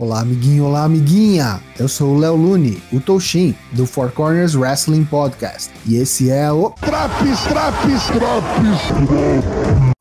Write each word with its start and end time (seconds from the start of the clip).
Olá, 0.00 0.22
amiguinho, 0.22 0.64
olá, 0.64 0.84
amiguinha! 0.84 1.60
Eu 1.78 1.86
sou 1.86 2.14
o 2.14 2.18
Léo 2.18 2.34
Lune, 2.34 2.82
o 2.90 2.98
Toshin, 2.98 3.54
do 3.72 3.84
Four 3.84 4.10
Corners 4.12 4.54
Wrestling 4.54 5.04
Podcast. 5.04 5.70
E 5.86 5.96
esse 5.96 6.30
é 6.30 6.50
o 6.50 6.70
Traps, 6.70 7.40
Traps, 7.42 8.06
Traps, 8.06 8.80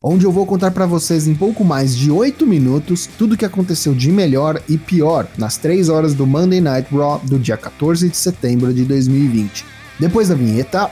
onde 0.01 0.25
eu 0.25 0.31
vou 0.31 0.45
contar 0.45 0.71
para 0.71 0.85
vocês 0.85 1.27
em 1.27 1.35
pouco 1.35 1.65
mais 1.65 1.97
de 1.97 2.09
8 2.09 2.47
minutos 2.47 3.09
tudo 3.17 3.33
o 3.33 3.37
que 3.37 3.43
aconteceu 3.43 3.93
de 3.93 4.09
melhor 4.09 4.61
e 4.69 4.77
pior 4.77 5.27
nas 5.37 5.57
3 5.57 5.89
horas 5.89 6.13
do 6.13 6.25
Monday 6.25 6.61
Night 6.61 6.87
Raw 6.95 7.19
do 7.25 7.37
dia 7.37 7.57
14 7.57 8.07
de 8.07 8.15
setembro 8.15 8.73
de 8.73 8.85
2020. 8.85 9.65
Depois 9.99 10.29
da 10.29 10.35
vinheta, 10.35 10.89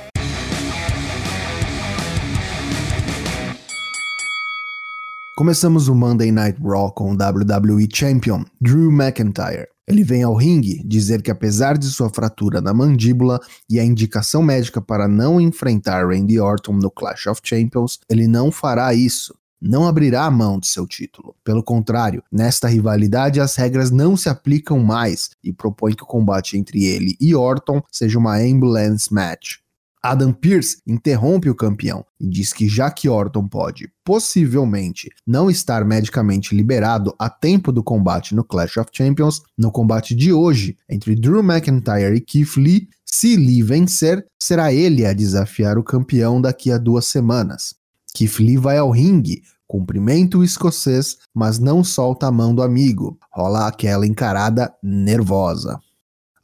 Começamos 5.37 5.87
o 5.87 5.93
Monday 5.93 6.31
Night 6.31 6.59
Raw 6.59 6.91
com 6.91 7.11
o 7.11 7.13
WWE 7.13 7.87
Champion, 7.93 8.43
Drew 8.59 8.91
McIntyre. 8.91 9.67
Ele 9.87 10.03
vem 10.03 10.23
ao 10.23 10.33
ringue 10.33 10.81
dizer 10.83 11.21
que 11.21 11.29
apesar 11.29 11.77
de 11.77 11.85
sua 11.85 12.09
fratura 12.09 12.59
na 12.59 12.73
mandíbula 12.73 13.39
e 13.69 13.79
a 13.79 13.85
indicação 13.85 14.41
médica 14.41 14.81
para 14.81 15.07
não 15.07 15.39
enfrentar 15.39 16.07
Randy 16.07 16.39
Orton 16.39 16.73
no 16.73 16.89
Clash 16.89 17.27
of 17.27 17.39
Champions, 17.43 17.99
ele 18.09 18.27
não 18.27 18.51
fará 18.51 18.95
isso. 18.95 19.35
Não 19.61 19.87
abrirá 19.87 20.23
a 20.23 20.31
mão 20.31 20.59
de 20.59 20.65
seu 20.65 20.87
título. 20.87 21.35
Pelo 21.43 21.61
contrário, 21.61 22.23
nesta 22.31 22.67
rivalidade 22.67 23.39
as 23.39 23.55
regras 23.55 23.91
não 23.91 24.17
se 24.17 24.29
aplicam 24.29 24.79
mais 24.79 25.29
e 25.43 25.53
propõe 25.53 25.93
que 25.93 26.01
o 26.01 26.07
combate 26.07 26.57
entre 26.57 26.83
ele 26.83 27.15
e 27.21 27.35
Orton 27.35 27.83
seja 27.91 28.17
uma 28.17 28.37
ambulance 28.39 29.13
match. 29.13 29.57
Adam 30.01 30.31
Pearce 30.31 30.77
interrompe 30.85 31.49
o 31.49 31.55
campeão 31.55 32.05
e 32.19 32.29
diz 32.29 32.53
que 32.53 32.67
já 32.67 32.89
que 32.89 33.09
Orton 33.09 33.47
pode, 33.47 33.91
possivelmente, 34.05 35.09
não 35.25 35.49
estar 35.49 35.83
medicamente 35.83 36.55
liberado 36.55 37.13
a 37.19 37.29
tempo 37.29 37.71
do 37.71 37.83
combate 37.83 38.35
no 38.35 38.43
Clash 38.43 38.77
of 38.77 38.89
Champions, 38.93 39.41
no 39.57 39.71
combate 39.71 40.15
de 40.15 40.31
hoje 40.31 40.77
entre 40.89 41.15
Drew 41.15 41.43
McIntyre 41.43 42.15
e 42.15 42.21
Keith 42.21 42.55
Lee, 42.57 42.87
se 43.05 43.35
Lee 43.35 43.63
vencer, 43.63 44.25
será 44.41 44.71
ele 44.71 45.05
a 45.05 45.13
desafiar 45.13 45.77
o 45.77 45.83
campeão 45.83 46.39
daqui 46.39 46.71
a 46.71 46.77
duas 46.77 47.05
semanas. 47.05 47.73
Keith 48.13 48.39
Lee 48.39 48.57
vai 48.57 48.77
ao 48.77 48.91
ringue, 48.91 49.41
cumprimenta 49.67 50.37
o 50.37 50.43
escocês, 50.43 51.17
mas 51.33 51.59
não 51.59 51.83
solta 51.83 52.27
a 52.27 52.31
mão 52.31 52.53
do 52.53 52.61
amigo. 52.61 53.17
Rola 53.31 53.67
aquela 53.67 54.07
encarada 54.07 54.73
nervosa. 54.81 55.79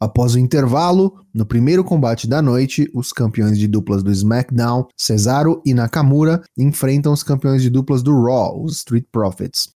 Após 0.00 0.34
o 0.34 0.38
intervalo, 0.38 1.14
no 1.32 1.46
primeiro 1.46 1.84
combate 1.84 2.28
da 2.28 2.42
noite, 2.42 2.90
os 2.94 3.12
campeões 3.12 3.58
de 3.58 3.66
duplas 3.66 4.02
do 4.02 4.10
SmackDown, 4.10 4.86
Cesaro 4.96 5.62
e 5.64 5.72
Nakamura, 5.72 6.42
enfrentam 6.58 7.12
os 7.12 7.22
campeões 7.22 7.62
de 7.62 7.70
duplas 7.70 8.02
do 8.02 8.12
Raw, 8.22 8.62
os 8.62 8.78
Street 8.78 9.06
Profits. 9.10 9.68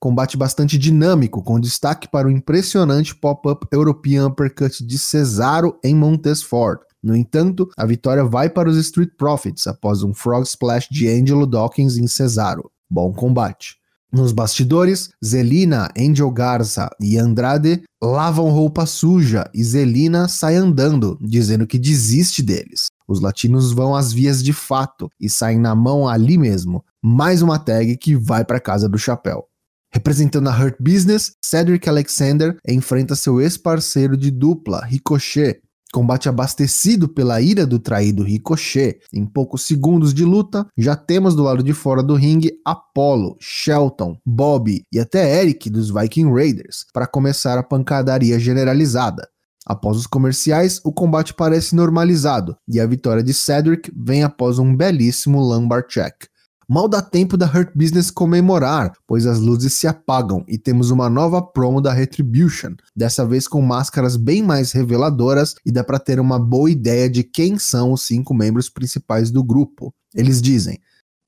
Combate 0.00 0.36
bastante 0.36 0.78
dinâmico, 0.78 1.42
com 1.42 1.60
destaque 1.60 2.08
para 2.10 2.26
o 2.26 2.30
impressionante 2.30 3.14
pop-up 3.14 3.66
European 3.70 4.28
Uppercut 4.28 4.84
de 4.84 4.98
Cesaro 4.98 5.78
em 5.84 5.94
Montesfort. 5.94 6.80
No 7.02 7.16
entanto, 7.16 7.68
a 7.76 7.86
vitória 7.86 8.24
vai 8.24 8.50
para 8.50 8.68
os 8.68 8.76
Street 8.76 9.10
Profits 9.16 9.66
após 9.66 10.02
um 10.02 10.12
Frog 10.12 10.44
Splash 10.44 10.88
de 10.90 11.08
Angelo 11.08 11.46
Dawkins 11.46 11.96
em 11.96 12.06
Cesaro. 12.06 12.70
Bom 12.90 13.12
combate. 13.12 13.79
Nos 14.12 14.32
bastidores, 14.32 15.10
Zelina, 15.24 15.88
Angel 15.96 16.28
Garza 16.32 16.90
e 17.00 17.16
Andrade 17.16 17.82
lavam 18.02 18.50
roupa 18.50 18.84
suja 18.84 19.48
e 19.54 19.62
Zelina 19.62 20.26
sai 20.26 20.56
andando, 20.56 21.16
dizendo 21.20 21.64
que 21.64 21.78
desiste 21.78 22.42
deles. 22.42 22.86
Os 23.06 23.20
latinos 23.20 23.72
vão 23.72 23.94
às 23.94 24.12
vias 24.12 24.42
de 24.42 24.52
fato 24.52 25.08
e 25.20 25.30
saem 25.30 25.60
na 25.60 25.76
mão 25.76 26.08
ali 26.08 26.36
mesmo. 26.36 26.84
Mais 27.00 27.40
uma 27.40 27.58
tag 27.58 27.96
que 27.98 28.16
vai 28.16 28.44
para 28.44 28.58
casa 28.58 28.88
do 28.88 28.98
chapéu. 28.98 29.44
Representando 29.92 30.48
a 30.48 30.56
Hurt 30.56 30.76
Business, 30.80 31.32
Cedric 31.44 31.88
Alexander 31.88 32.56
enfrenta 32.66 33.14
seu 33.14 33.40
ex-parceiro 33.40 34.16
de 34.16 34.30
dupla, 34.30 34.84
Ricochet, 34.84 35.60
Combate 35.92 36.28
abastecido 36.28 37.08
pela 37.08 37.40
ira 37.40 37.66
do 37.66 37.78
traído 37.78 38.22
Ricochet. 38.22 39.00
Em 39.12 39.26
poucos 39.26 39.62
segundos 39.62 40.14
de 40.14 40.24
luta, 40.24 40.66
já 40.78 40.94
temos 40.94 41.34
do 41.34 41.42
lado 41.42 41.62
de 41.62 41.72
fora 41.72 42.02
do 42.02 42.14
ringue 42.14 42.52
Apollo, 42.64 43.36
Shelton, 43.40 44.16
Bobby 44.24 44.84
e 44.92 45.00
até 45.00 45.40
Eric 45.40 45.68
dos 45.68 45.90
Viking 45.90 46.32
Raiders 46.32 46.86
para 46.92 47.08
começar 47.08 47.58
a 47.58 47.62
pancadaria 47.62 48.38
generalizada. 48.38 49.28
Após 49.66 49.96
os 49.96 50.06
comerciais, 50.06 50.80
o 50.84 50.92
combate 50.92 51.34
parece 51.34 51.74
normalizado 51.74 52.56
e 52.68 52.80
a 52.80 52.86
vitória 52.86 53.22
de 53.22 53.34
Cedric 53.34 53.92
vem 53.94 54.22
após 54.22 54.58
um 54.58 54.74
belíssimo 54.74 55.40
lumbar 55.40 55.86
check. 55.86 56.29
Mal 56.72 56.88
dá 56.88 57.02
tempo 57.02 57.36
da 57.36 57.46
Hurt 57.46 57.72
Business 57.74 58.12
comemorar, 58.12 58.92
pois 59.04 59.26
as 59.26 59.40
luzes 59.40 59.72
se 59.72 59.88
apagam 59.88 60.44
e 60.46 60.56
temos 60.56 60.92
uma 60.92 61.10
nova 61.10 61.42
promo 61.42 61.80
da 61.80 61.92
Retribution, 61.92 62.76
dessa 62.94 63.26
vez 63.26 63.48
com 63.48 63.60
máscaras 63.60 64.14
bem 64.14 64.40
mais 64.40 64.70
reveladoras 64.70 65.56
e 65.66 65.72
dá 65.72 65.82
para 65.82 65.98
ter 65.98 66.20
uma 66.20 66.38
boa 66.38 66.70
ideia 66.70 67.10
de 67.10 67.24
quem 67.24 67.58
são 67.58 67.92
os 67.92 68.02
cinco 68.02 68.32
membros 68.32 68.70
principais 68.70 69.32
do 69.32 69.42
grupo. 69.42 69.92
Eles 70.14 70.40
dizem: 70.40 70.78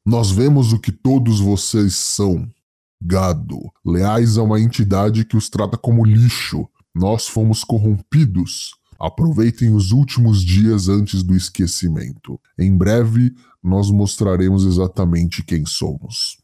Nós 0.06 0.31
vemos 0.31 0.72
o 0.72 0.78
que 0.78 0.92
todos 0.92 1.41
vocês 1.41 1.97
são. 1.97 2.47
Gado, 3.02 3.58
leais 3.84 4.38
a 4.38 4.44
uma 4.44 4.60
entidade 4.60 5.25
que 5.25 5.36
os 5.36 5.50
trata 5.50 5.76
como 5.76 6.04
lixo. 6.04 6.69
Nós 6.94 7.26
fomos 7.26 7.64
corrompidos. 7.64 8.75
Aproveitem 9.02 9.74
os 9.74 9.90
últimos 9.90 10.44
dias 10.44 10.88
antes 10.88 11.24
do 11.24 11.34
esquecimento. 11.34 12.38
Em 12.56 12.72
breve, 12.72 13.34
nós 13.60 13.90
mostraremos 13.90 14.64
exatamente 14.64 15.42
quem 15.42 15.66
somos. 15.66 16.38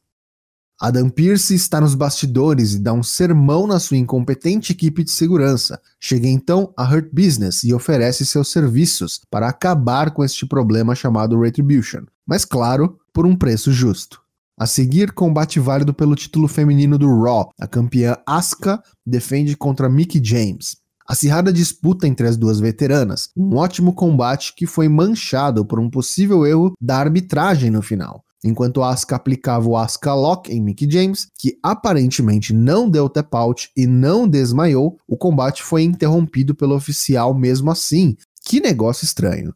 Adam 0.81 1.09
Pearce 1.09 1.55
está 1.55 1.81
nos 1.81 1.95
bastidores 1.95 2.75
e 2.75 2.81
dá 2.81 2.93
um 2.93 3.03
sermão 3.05 3.65
na 3.65 3.79
sua 3.79 3.97
incompetente 3.97 4.73
equipe 4.73 5.05
de 5.05 5.13
segurança. 5.13 5.81
Chega 6.01 6.27
então 6.27 6.75
a 6.77 6.83
Hurt 6.83 7.09
Business 7.13 7.63
e 7.63 7.73
oferece 7.73 8.27
seus 8.27 8.51
serviços 8.51 9.21
para 9.31 9.47
acabar 9.47 10.11
com 10.11 10.25
este 10.25 10.45
problema 10.45 10.97
chamado 10.97 11.41
Retribution, 11.41 12.07
mas 12.27 12.45
claro, 12.45 12.99
por 13.13 13.25
um 13.25 13.37
preço 13.37 13.71
justo. 13.71 14.21
A 14.59 14.67
seguir, 14.67 15.13
combate 15.13 15.61
válido 15.61 15.95
pelo 15.95 16.17
título 16.17 16.49
feminino 16.49 16.99
do 16.99 17.23
Raw. 17.23 17.53
A 17.57 17.69
campeã 17.69 18.17
Asuka 18.27 18.83
defende 19.07 19.57
contra 19.57 19.89
Mickey 19.89 20.21
James 20.21 20.77
acirrada 21.09 21.53
disputa 21.53 22.07
entre 22.07 22.29
as 22.29 22.37
duas 22.37 22.61
veteranas, 22.61 23.31
um 23.35 23.57
ótimo 23.57 23.95
combate 23.95 24.55
que 24.55 24.67
foi 24.67 24.89
manchado 24.89 25.65
por 25.65 25.81
um 25.81 25.89
possível 25.89 26.47
erro 26.47 26.75
da 26.79 26.99
arbitragem 26.99 27.71
no 27.71 27.81
final. 27.81 28.23
Enquanto 28.45 28.83
Asuka 28.83 29.17
aplicava 29.17 29.69
o 29.69 29.77
Asuka 29.77 30.15
Lock 30.15 30.53
em 30.53 30.61
Mickey 30.61 30.89
James, 30.89 31.27
que 31.37 31.59
aparentemente 31.63 32.53
não 32.53 32.89
deu 32.89 33.09
tap 33.09 33.35
out 33.35 33.71
e 33.77 33.87
não 33.87 34.29
desmaiou, 34.29 34.97
o 35.09 35.17
combate 35.17 35.63
foi 35.63 35.83
interrompido 35.83 36.55
pelo 36.55 36.77
oficial 36.77 37.35
mesmo 37.35 37.71
assim. 37.71 38.17
Que 38.45 38.61
negócio 38.61 39.05
estranho. 39.05 39.53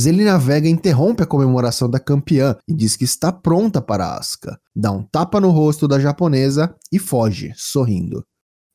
Zelina 0.00 0.38
Vega 0.38 0.68
interrompe 0.68 1.22
a 1.22 1.26
comemoração 1.26 1.88
da 1.88 2.00
campeã 2.00 2.56
e 2.66 2.74
diz 2.74 2.96
que 2.96 3.04
está 3.04 3.30
pronta 3.30 3.80
para 3.80 4.16
Asuka. 4.16 4.58
Dá 4.74 4.90
um 4.90 5.02
tapa 5.02 5.40
no 5.40 5.50
rosto 5.50 5.86
da 5.86 6.00
japonesa 6.00 6.74
e 6.90 6.98
foge, 6.98 7.52
sorrindo. 7.54 8.24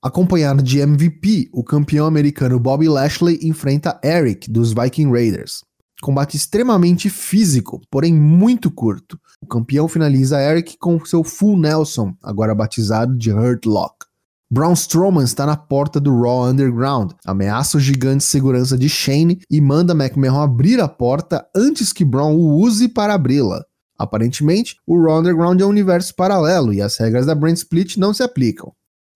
Acompanhado 0.02 0.64
de 0.64 0.80
MVP, 0.80 1.50
o 1.52 1.62
campeão 1.62 2.06
americano 2.06 2.58
Bobby 2.58 2.88
Lashley 2.88 3.38
enfrenta 3.44 4.00
Eric 4.02 4.50
dos 4.50 4.72
Viking 4.72 5.12
Raiders. 5.12 5.62
Combate 6.02 6.38
extremamente 6.38 7.10
físico, 7.10 7.82
porém 7.92 8.14
muito 8.14 8.72
curto. 8.72 9.20
O 9.42 9.46
campeão 9.46 9.90
finaliza 9.90 10.42
Eric 10.42 10.78
com 10.78 11.04
seu 11.04 11.22
Full 11.22 11.58
Nelson, 11.58 12.14
agora 12.24 12.56
batizado 12.56 13.18
de 13.18 13.30
Hurt 13.30 13.66
Lock. 13.66 14.06
Braun 14.50 14.72
Strowman 14.72 15.26
está 15.26 15.46
na 15.46 15.58
porta 15.58 16.00
do 16.00 16.18
Raw 16.18 16.46
Underground, 16.46 17.12
ameaça 17.26 17.76
o 17.76 17.82
gigante 17.82 18.24
segurança 18.24 18.78
de 18.78 18.88
Shane 18.88 19.42
e 19.52 19.60
manda 19.60 19.94
McMahon 19.94 20.40
abrir 20.40 20.80
a 20.80 20.88
porta 20.88 21.46
antes 21.54 21.92
que 21.92 22.06
Braun 22.06 22.38
o 22.38 22.58
use 22.58 22.88
para 22.88 23.14
abri-la. 23.14 23.66
Aparentemente, 23.98 24.78
o 24.88 24.98
Raw 24.98 25.20
Underground 25.20 25.60
é 25.60 25.66
um 25.66 25.70
universo 25.70 26.16
paralelo 26.16 26.74
e 26.74 26.82
as 26.82 26.96
regras 26.96 27.26
da 27.26 27.36
Brand 27.36 27.58
Split 27.58 27.98
não 27.98 28.14
se 28.14 28.24
aplicam. 28.24 28.72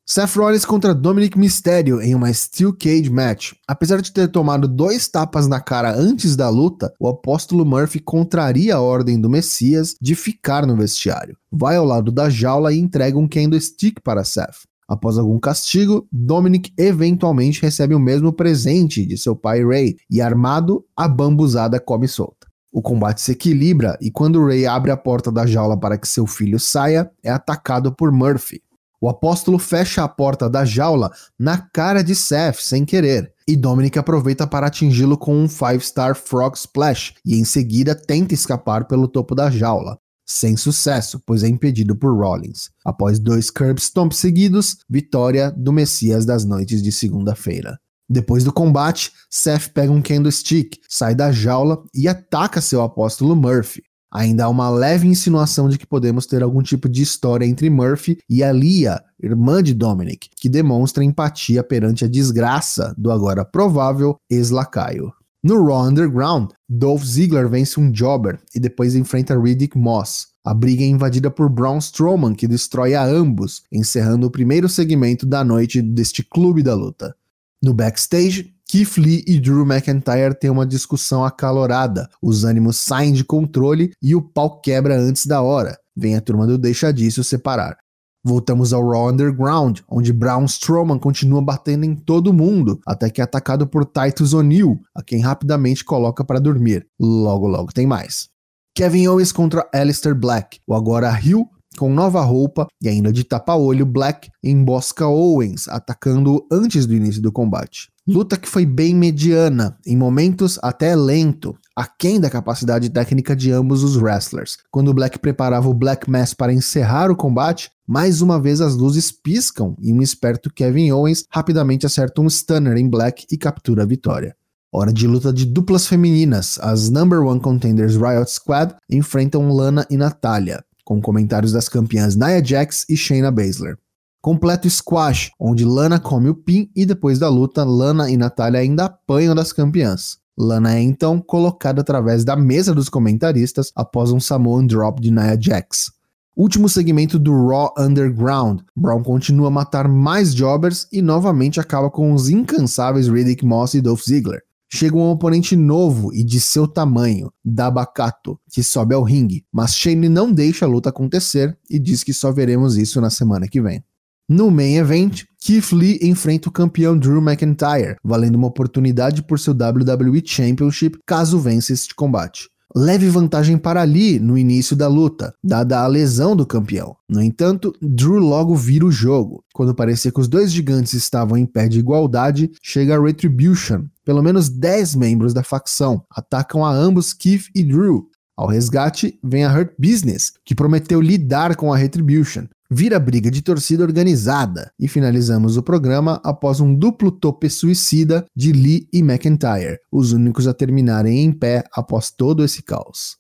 Seth 0.06 0.36
Rollins 0.36 0.66
contra 0.66 0.94
Dominic 0.94 1.40
Mysterio 1.40 2.02
em 2.02 2.14
uma 2.14 2.32
Steel 2.34 2.74
Cage 2.74 3.10
Match. 3.10 3.54
Apesar 3.66 4.02
de 4.02 4.12
ter 4.12 4.28
tomado 4.28 4.68
dois 4.68 5.08
tapas 5.08 5.48
na 5.48 5.62
cara 5.62 5.96
antes 5.96 6.36
da 6.36 6.50
luta, 6.50 6.94
o 7.00 7.08
apóstolo 7.08 7.66
Murphy 7.66 8.02
contraria 8.02 8.76
a 8.76 8.82
ordem 8.82 9.20
do 9.20 9.30
Messias 9.30 9.96
de 10.02 10.14
ficar 10.14 10.68
no 10.68 10.76
vestiário. 10.76 11.38
Vai 11.50 11.78
ao 11.78 11.86
lado 11.86 12.12
da 12.12 12.30
jaula 12.30 12.74
e 12.74 12.80
entrega 12.80 13.18
um 13.18 13.30
candlestick 13.30 14.02
para 14.04 14.26
Seth. 14.26 14.68
Após 14.90 15.18
algum 15.18 15.40
castigo, 15.40 16.06
Dominic 16.12 16.74
eventualmente 16.78 17.62
recebe 17.62 17.96
o 17.96 18.00
mesmo 18.00 18.34
presente 18.34 19.06
de 19.06 19.18
seu 19.18 19.38
pai 19.38 19.64
Ray 19.66 19.96
e, 20.12 20.22
armado, 20.22 20.84
a 20.98 21.08
bambuzada 21.08 21.80
come 21.80 22.10
solta. 22.10 22.46
O 22.74 22.82
combate 22.82 23.22
se 23.22 23.32
equilibra 23.32 23.98
e 24.02 24.12
quando 24.12 24.46
Ray 24.46 24.66
abre 24.66 24.92
a 24.92 24.98
porta 24.98 25.32
da 25.32 25.46
jaula 25.46 25.80
para 25.80 25.98
que 25.98 26.10
seu 26.10 26.28
filho 26.28 26.60
saia, 26.60 27.10
é 27.24 27.32
atacado 27.32 27.96
por 27.96 28.12
Murphy. 28.12 28.62
O 29.04 29.10
apóstolo 29.10 29.60
fecha 29.60 30.02
a 30.02 30.08
porta 30.08 30.50
da 30.50 30.64
jaula 30.64 31.12
na 31.38 31.58
cara 31.58 32.02
de 32.02 32.16
Seth 32.16 32.62
sem 32.62 32.86
querer, 32.86 33.34
e 33.46 33.54
Dominic 33.54 34.00
aproveita 34.00 34.48
para 34.48 34.68
atingi-lo 34.68 35.18
com 35.18 35.36
um 35.36 35.46
5-star 35.46 36.16
Frog 36.16 36.56
Splash 36.56 37.16
e 37.26 37.36
em 37.36 37.44
seguida 37.44 37.94
tenta 37.94 38.34
escapar 38.34 38.88
pelo 38.88 39.10
topo 39.10 39.36
da 39.36 39.50
jaula. 39.50 40.00
sem 40.26 40.56
sucesso, 40.56 41.22
pois 41.26 41.44
é 41.44 41.50
impedido 41.50 41.98
por 41.98 42.18
Rollins. 42.18 42.70
Após 42.86 43.20
dois 43.20 43.52
curb 43.52 43.78
stomps 43.78 44.20
seguidos, 44.20 44.78
vitória 44.90 45.52
do 45.52 45.74
Messias 45.74 46.26
das 46.26 46.46
noites 46.46 46.82
de 46.82 46.94
segunda-feira. 46.94 47.78
Depois 48.10 48.46
do 48.46 48.54
combate, 48.54 49.12
Seth 49.30 49.68
pega 49.74 49.92
um 49.92 50.02
candlestick, 50.02 50.80
sai 50.88 51.14
da 51.14 51.30
jaula 51.30 51.84
e 51.94 52.08
ataca 52.08 52.62
seu 52.62 52.82
apóstolo 52.82 53.36
Murphy. 53.36 53.84
Ainda 54.14 54.46
há 54.46 54.50
uma 54.50 54.70
leve 54.70 55.08
insinuação 55.08 55.68
de 55.68 55.80
que 55.80 55.88
podemos 55.88 56.28
ter 56.28 56.44
algum 56.44 56.62
tipo 56.62 56.88
de 56.88 57.02
história 57.02 57.46
entre 57.48 57.68
Murphy 57.68 58.20
e 58.30 58.44
Alia, 58.44 59.02
irmã 59.20 59.64
de 59.64 59.74
Dominic, 59.74 60.30
que 60.40 60.48
demonstra 60.48 61.04
empatia 61.04 61.64
perante 61.64 62.06
a 62.06 62.08
desgraça 62.08 62.94
do 62.96 63.12
agora 63.12 63.44
provável 63.44 64.16
ex-lacaio. 64.30 65.12
No 65.44 65.66
Raw 65.66 65.88
Underground, 65.88 66.52
Dolph 66.70 67.04
Ziggler 67.04 67.50
vence 67.50 67.80
um 67.80 67.92
Jobber 67.92 68.40
e 68.54 68.60
depois 68.60 68.96
enfrenta 68.96 69.38
Riddick 69.38 69.76
Moss. 69.76 70.28
A 70.46 70.54
briga 70.54 70.84
é 70.84 70.88
invadida 70.88 71.32
por 71.32 71.50
Braun 71.50 71.80
Strowman, 71.80 72.36
que 72.36 72.48
destrói 72.48 72.94
a 72.94 73.04
ambos, 73.04 73.64
encerrando 73.72 74.28
o 74.28 74.32
primeiro 74.32 74.70
segmento 74.70 75.26
da 75.26 75.44
noite 75.44 75.82
deste 75.82 76.22
clube 76.22 76.62
da 76.62 76.76
luta. 76.76 77.16
No 77.64 77.74
backstage, 77.74 78.54
Keith 78.74 78.98
Lee 78.98 79.24
e 79.28 79.40
Drew 79.40 79.68
McIntyre 79.68 80.34
têm 80.34 80.50
uma 80.50 80.66
discussão 80.66 81.24
acalorada. 81.24 82.10
Os 82.20 82.44
ânimos 82.44 82.78
saem 82.78 83.14
de 83.14 83.24
controle 83.24 83.92
e 84.02 84.16
o 84.16 84.22
pau 84.24 84.60
quebra 84.60 85.00
antes 85.00 85.28
da 85.28 85.44
hora. 85.44 85.78
Vem 85.96 86.16
a 86.16 86.22
turma 86.22 86.48
do 86.48 86.58
Deixa 86.58 86.92
Disso 86.92 87.24
separar. 87.24 87.78
Voltamos 88.26 88.74
ao 88.74 88.84
Raw 88.90 89.12
Underground, 89.12 89.82
onde 89.88 90.12
Braun 90.12 90.46
Strowman 90.46 90.98
continua 90.98 91.40
batendo 91.40 91.86
em 91.86 91.94
todo 91.94 92.34
mundo, 92.34 92.80
até 92.84 93.12
que 93.12 93.22
é 93.22 93.24
atacado 93.24 93.68
por 93.68 93.86
Titus 93.86 94.34
O'Neil, 94.34 94.80
a 94.96 95.04
quem 95.04 95.22
rapidamente 95.22 95.86
coloca 95.86 96.26
para 96.26 96.40
dormir. 96.40 96.88
Logo, 97.00 97.48
logo 97.48 97.72
tem 97.72 97.86
mais. 97.86 98.28
Kevin 98.76 99.08
Owens 99.08 99.32
contra 99.32 99.70
Alistair 99.72 100.16
Black. 100.16 100.58
O 100.66 100.74
agora 100.74 101.16
Hill 101.24 101.48
com 101.78 101.94
nova 101.94 102.22
roupa 102.22 102.66
e 102.82 102.90
ainda 102.90 103.12
de 103.12 103.24
tapa-olho, 103.24 103.86
Black 103.86 104.30
embosca 104.44 105.08
Owens, 105.08 105.68
atacando 105.68 106.44
antes 106.52 106.88
do 106.88 106.96
início 106.96 107.22
do 107.22 107.32
combate. 107.32 107.93
Luta 108.06 108.36
que 108.36 108.50
foi 108.50 108.66
bem 108.66 108.94
mediana, 108.94 109.78
em 109.88 109.96
momentos 109.96 110.60
até 110.62 110.94
lento, 110.94 111.56
aquém 111.74 112.20
da 112.20 112.30
capacidade 112.30 112.90
técnica 112.90 113.34
de 113.34 113.50
ambos 113.50 113.82
os 113.82 113.96
wrestlers. 113.96 114.58
Quando 114.70 114.94
Black 114.94 115.18
preparava 115.20 115.70
o 115.70 115.74
Black 115.74 116.12
Mass 116.12 116.34
para 116.34 116.52
encerrar 116.52 117.10
o 117.10 117.16
combate, 117.16 117.72
mais 117.88 118.22
uma 118.22 118.42
vez 118.42 118.60
as 118.60 118.76
luzes 118.76 119.10
piscam 119.10 119.74
e 119.82 119.94
um 119.94 120.02
esperto 120.02 120.52
Kevin 120.54 120.92
Owens 120.92 121.24
rapidamente 121.30 121.86
acerta 121.86 122.22
um 122.22 122.28
stunner 122.30 122.76
em 122.76 122.90
Black 122.90 123.26
e 123.32 123.38
captura 123.38 123.84
a 123.84 123.86
vitória. 123.86 124.36
Hora 124.70 124.92
de 124.92 125.08
luta 125.08 125.32
de 125.32 125.46
duplas 125.46 125.88
femininas. 125.88 126.60
As 126.62 126.90
number 126.90 127.22
one 127.22 127.40
contenders 127.40 127.96
Riot 127.96 128.30
Squad 128.30 128.76
enfrentam 128.90 129.48
Lana 129.48 129.88
e 129.90 129.96
Natália, 129.96 130.62
com 130.84 131.02
comentários 131.02 131.54
das 131.54 131.70
campeãs 131.70 132.18
Nia 132.18 132.44
Jax 132.44 132.86
e 132.90 132.98
Shayna 132.98 133.32
Baszler 133.32 133.78
completo 134.24 134.70
squash, 134.70 135.32
onde 135.38 135.66
Lana 135.66 136.00
come 136.00 136.30
o 136.30 136.34
pin 136.34 136.70
e 136.74 136.86
depois 136.86 137.20
da 137.20 137.28
luta, 137.28 137.66
Lana 137.66 138.10
e 138.10 138.16
Natália 138.16 138.62
ainda 138.62 138.86
apanham 138.86 139.36
das 139.36 139.52
campeãs. 139.52 140.18
Lana 140.38 140.76
é 140.76 140.82
então 140.82 141.20
colocada 141.20 141.82
através 141.82 142.24
da 142.24 142.34
mesa 142.34 142.74
dos 142.74 142.88
comentaristas 142.88 143.70
após 143.76 144.14
um 144.14 144.22
Samoan 144.22 144.66
Drop 144.66 145.02
de 145.02 145.12
Nia 145.12 145.38
Jax. 145.38 145.92
Último 146.38 146.70
segmento 146.70 147.20
do 147.20 147.34
Raw 147.48 147.74
Underground. 147.78 148.62
Brown 148.74 149.04
continua 149.04 149.50
a 149.50 149.52
matar 149.52 149.90
mais 149.90 150.34
jobbers 150.34 150.88
e 150.90 151.02
novamente 151.02 151.60
acaba 151.60 151.92
com 151.92 152.14
os 152.14 152.30
incansáveis 152.30 153.10
Riddick 153.10 153.46
Moss 153.46 153.74
e 153.74 153.82
Dolph 153.82 154.04
Ziggler. 154.04 154.42
Chega 154.72 154.96
um 154.96 155.12
oponente 155.12 155.54
novo 155.58 156.14
e 156.14 156.24
de 156.24 156.40
seu 156.40 156.66
tamanho, 156.66 157.30
Dabakato, 157.44 158.40
que 158.50 158.64
sobe 158.64 158.96
ao 158.96 159.04
ringue, 159.04 159.46
mas 159.52 159.76
Shane 159.76 160.08
não 160.08 160.32
deixa 160.32 160.64
a 160.64 160.70
luta 160.70 160.90
acontecer 160.90 161.56
e 161.70 161.78
diz 161.78 162.06
que 162.06 162.14
só 162.14 162.32
veremos 162.32 162.78
isso 162.78 163.02
na 163.02 163.10
semana 163.10 163.50
que 163.50 163.62
vem. 163.62 163.84
No 164.30 164.50
main 164.50 164.78
event, 164.78 165.24
Keith 165.42 165.74
Lee 165.74 166.00
enfrenta 166.02 166.48
o 166.48 166.52
campeão 166.52 166.98
Drew 166.98 167.22
McIntyre, 167.22 167.98
valendo 168.02 168.36
uma 168.36 168.48
oportunidade 168.48 169.22
por 169.22 169.38
seu 169.38 169.54
WWE 169.54 170.22
Championship 170.26 170.98
caso 171.06 171.38
vença 171.38 171.74
este 171.74 171.94
combate. 171.94 172.48
Leve 172.76 173.08
vantagem 173.10 173.58
para 173.58 173.84
Lee 173.84 174.20
no 174.20 174.38
início 174.38 174.76
da 174.76 174.88
luta, 174.88 175.34
dada 175.44 175.82
a 175.82 175.88
lesão 175.88 176.36
do 176.36 176.46
campeão. 176.46 176.96
No 177.08 177.22
entanto, 177.22 177.72
Drew 177.82 178.18
logo 178.18 178.56
vira 178.56 178.86
o 178.86 178.92
jogo. 178.92 179.44
Quando 179.54 179.76
parecia 179.76 180.12
que 180.12 180.20
os 180.20 180.28
dois 180.28 180.52
gigantes 180.52 180.94
estavam 180.94 181.38
em 181.38 181.46
pé 181.46 181.68
de 181.68 181.78
igualdade, 181.78 182.50
chega 182.64 182.96
a 182.96 183.02
Retribution. 183.02 183.84
Pelo 184.04 184.24
menos 184.24 184.50
10 184.50 184.96
membros 184.96 185.34
da 185.34 185.44
facção 185.44 186.04
atacam 186.10 186.66
a 186.66 186.74
ambos 186.74 187.14
Keith 187.14 187.46
e 187.54 187.64
Drew, 187.64 188.10
ao 188.36 188.48
resgate 188.48 189.20
vem 189.24 189.44
a 189.46 189.54
Hurt 189.54 189.74
Business, 189.78 190.34
que 190.44 190.56
prometeu 190.56 191.00
lidar 191.00 191.56
com 191.56 191.72
a 191.72 191.78
Retribution, 191.78 192.48
vira 192.70 193.00
briga 193.00 193.30
de 193.30 193.42
torcida 193.42 193.84
organizada 193.84 194.72
e 194.80 194.88
finalizamos 194.88 195.58
o 195.58 195.64
programa 195.64 196.20
após 196.24 196.60
um 196.60 196.74
duplo 196.74 197.12
tope 197.12 197.50
suicida 197.50 198.26
de 198.36 198.52
Lee 198.52 198.88
e 198.92 199.00
McIntyre, 199.00 199.78
os 199.92 200.12
únicos 200.12 200.48
a 200.48 200.54
terminarem 200.54 201.24
em 201.24 201.32
pé 201.32 201.64
após 201.72 202.10
todo 202.10 202.44
esse 202.44 202.64
caos. 202.64 203.18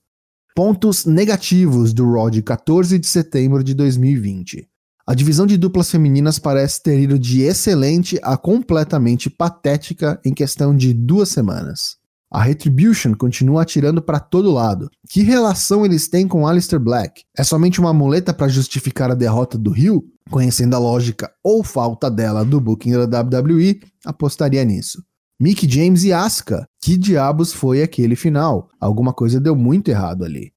Pontos 0.56 1.06
negativos 1.06 1.94
do 1.94 2.12
Raw 2.12 2.30
de 2.30 2.42
14 2.42 2.98
de 2.98 3.07
setembro 3.07 3.63
de 3.63 3.74
2020. 3.74 4.68
A 5.06 5.13
divisão 5.13 5.45
de 5.45 5.57
duplas 5.57 5.92
femininas 5.92 6.39
parece 6.39 6.81
ter 6.81 7.00
ido 7.00 7.19
de 7.19 7.42
excelente 7.42 8.18
a 8.24 8.38
completamente 8.38 9.30
patética 9.30 10.19
em 10.25 10.33
questão 10.33 10.75
de 10.75 10.94
duas 10.94 11.30
semanas. 11.30 11.98
A 12.33 12.41
Retribution 12.41 13.13
continua 13.13 13.62
atirando 13.62 14.01
para 14.01 14.19
todo 14.19 14.50
lado. 14.50 14.89
Que 15.07 15.21
relação 15.21 15.85
eles 15.85 16.07
têm 16.07 16.27
com 16.27 16.47
Alistair 16.47 16.81
Black? 16.81 17.21
É 17.38 17.44
somente 17.44 17.80
uma 17.80 17.94
muleta 17.94 18.33
para 18.33 18.47
justificar 18.47 19.12
a 19.12 19.13
derrota 19.13 19.56
do 19.56 19.69
Rio? 19.69 20.03
Conhecendo 20.31 20.75
a 20.75 20.80
lógica 20.80 21.31
ou 21.44 21.63
falta 21.63 22.09
dela 22.09 22.44
do 22.44 22.59
booking 22.59 23.06
da 23.06 23.21
WWE, 23.21 23.80
apostaria 24.03 24.65
nisso. 24.65 25.03
Mick 25.39 25.69
James 25.69 26.03
e 26.06 26.12
Asuka. 26.12 26.68
Que 26.81 26.97
diabos 26.97 27.53
foi 27.53 27.83
aquele 27.83 28.15
final? 28.15 28.68
Alguma 28.80 29.13
coisa 29.13 29.39
deu 29.39 29.56
muito 29.56 29.91
errado 29.91 30.25
ali. 30.25 30.51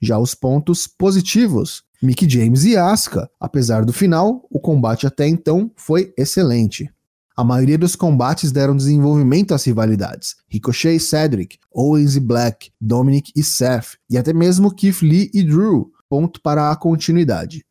Já 0.00 0.18
os 0.18 0.34
pontos 0.34 0.86
positivos. 0.86 1.82
Mick 2.02 2.26
James 2.26 2.64
e 2.64 2.74
Asuka. 2.74 3.28
Apesar 3.38 3.84
do 3.84 3.92
final, 3.92 4.46
o 4.50 4.58
combate 4.58 5.06
até 5.06 5.28
então 5.28 5.70
foi 5.76 6.10
excelente. 6.16 6.90
A 7.38 7.44
maioria 7.44 7.78
dos 7.78 7.94
combates 7.94 8.50
deram 8.50 8.76
desenvolvimento 8.76 9.54
às 9.54 9.62
rivalidades. 9.62 10.34
Ricochet 10.48 10.96
e 10.96 10.98
Cedric, 10.98 11.56
Owens 11.72 12.16
e 12.16 12.20
Black, 12.20 12.72
Dominic 12.80 13.30
e 13.36 13.44
Seth, 13.44 13.96
e 14.10 14.18
até 14.18 14.32
mesmo 14.32 14.74
Keith 14.74 15.02
Lee 15.02 15.30
e 15.32 15.44
Drew, 15.44 15.92
ponto 16.08 16.40
para 16.42 16.68
a 16.68 16.74
continuidade. 16.74 17.64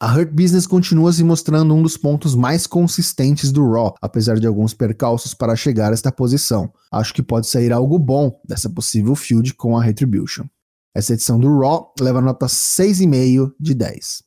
A 0.00 0.12
Hurt 0.12 0.32
Business 0.32 0.66
continua 0.66 1.12
se 1.12 1.22
mostrando 1.22 1.72
um 1.72 1.84
dos 1.84 1.96
pontos 1.96 2.34
mais 2.34 2.66
consistentes 2.66 3.52
do 3.52 3.64
Raw, 3.70 3.94
apesar 4.02 4.40
de 4.40 4.46
alguns 4.48 4.74
percalços 4.74 5.34
para 5.34 5.54
chegar 5.54 5.92
a 5.92 5.94
esta 5.94 6.10
posição. 6.10 6.72
Acho 6.90 7.14
que 7.14 7.22
pode 7.22 7.46
sair 7.46 7.72
algo 7.72 8.00
bom 8.00 8.40
dessa 8.44 8.68
possível 8.68 9.14
feud 9.14 9.54
com 9.54 9.78
a 9.78 9.84
Retribution. 9.84 10.46
Essa 10.92 11.12
edição 11.12 11.38
do 11.38 11.60
Raw 11.60 11.94
leva 12.00 12.20
nota 12.20 12.46
6,5 12.46 13.52
de 13.60 13.72
10. 13.72 14.24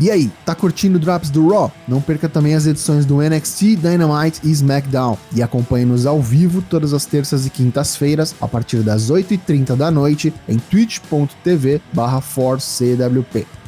E 0.00 0.10
aí, 0.10 0.30
tá 0.44 0.54
curtindo 0.54 0.98
Drops 0.98 1.30
do 1.30 1.48
Raw? 1.48 1.70
Não 1.86 2.00
perca 2.00 2.28
também 2.28 2.54
as 2.54 2.66
edições 2.66 3.04
do 3.04 3.18
NXT, 3.20 3.76
Dynamite 3.76 4.40
e 4.42 4.50
SmackDown. 4.50 5.16
E 5.34 5.42
acompanhe-nos 5.42 6.06
ao 6.06 6.20
vivo 6.20 6.62
todas 6.62 6.92
as 6.92 7.04
terças 7.04 7.46
e 7.46 7.50
quintas-feiras, 7.50 8.34
a 8.40 8.48
partir 8.48 8.78
das 8.78 9.10
8h30 9.10 9.76
da 9.76 9.90
noite, 9.90 10.32
em 10.48 10.58
twitch.tv 10.58 11.80
barra 11.92 12.22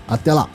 Até 0.08 0.32
lá! 0.32 0.48